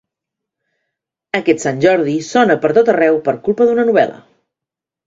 [1.39, 4.23] Aquest Sant Jordi sona per tot arreu per culpa d'una novel·la.